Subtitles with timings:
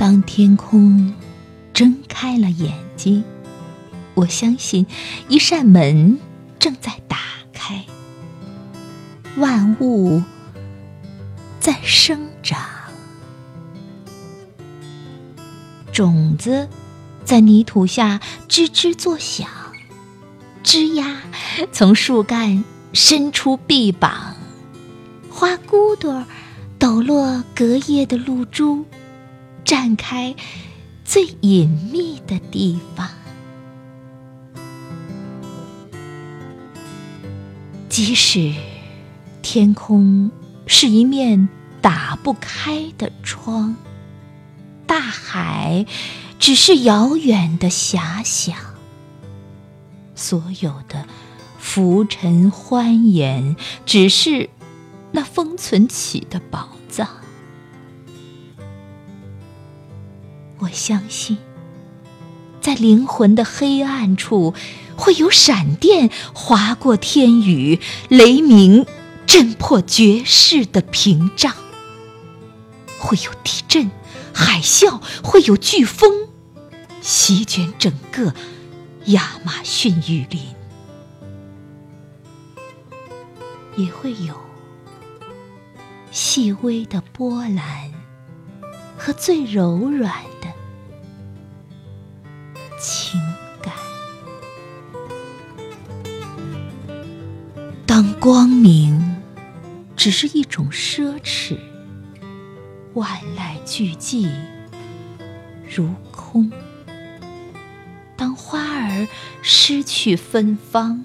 [0.00, 1.12] 当天空
[1.74, 3.22] 睁开了眼睛，
[4.14, 4.86] 我相信
[5.28, 6.18] 一扇门
[6.58, 7.18] 正在打
[7.52, 7.84] 开，
[9.36, 10.22] 万物
[11.58, 12.58] 在生长，
[15.92, 16.66] 种子
[17.22, 19.50] 在泥土下吱吱作响，
[20.62, 21.20] 枝丫
[21.72, 22.64] 从树干
[22.94, 24.34] 伸出臂膀，
[25.30, 26.24] 花骨朵
[26.78, 28.86] 抖落隔夜的露珠。
[29.70, 30.34] 绽开
[31.04, 33.08] 最隐秘的地方，
[37.88, 38.52] 即使
[39.42, 40.32] 天空
[40.66, 41.48] 是一面
[41.80, 43.76] 打不开的窗，
[44.88, 45.86] 大海
[46.40, 48.56] 只是遥远的遐想，
[50.16, 51.06] 所有的
[51.60, 53.54] 浮沉欢颜，
[53.86, 54.50] 只是
[55.12, 57.19] 那封存起的宝藏。
[60.60, 61.38] 我相信，
[62.60, 64.54] 在灵魂的黑暗处，
[64.94, 68.84] 会有闪电划过天宇，雷鸣
[69.26, 71.52] 震破绝世的屏障；
[72.98, 73.90] 会有地震、
[74.34, 76.28] 海啸，会有飓风
[77.00, 78.34] 席卷整个
[79.06, 80.42] 亚马逊雨林，
[83.76, 84.34] 也会有
[86.10, 87.90] 细微的波澜
[88.98, 90.29] 和最柔软。
[97.90, 99.16] 当光明
[99.96, 101.58] 只是一种奢侈，
[102.94, 104.30] 万籁俱寂
[105.68, 106.48] 如空；
[108.16, 109.08] 当花儿
[109.42, 111.04] 失去芬芳，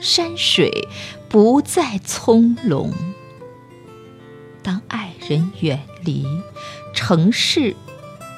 [0.00, 0.86] 山水
[1.28, 2.92] 不再葱茏；
[4.62, 6.24] 当爱人远离，
[6.94, 7.74] 城市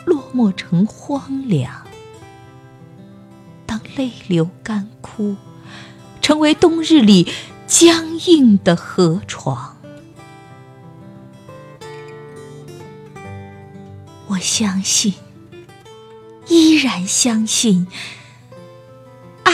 [0.07, 1.87] 落寞成荒凉。
[3.67, 5.37] 当泪流干枯，
[6.23, 7.31] 成为冬日里
[7.67, 9.77] 僵硬的河床。
[14.27, 15.15] 我相信，
[16.49, 17.87] 依然相信，
[19.45, 19.53] 爱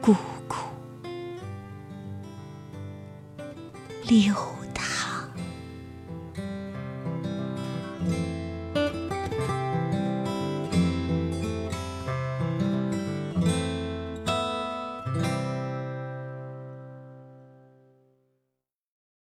[0.00, 0.14] 姑
[0.46, 0.56] 姑
[4.06, 4.34] 流。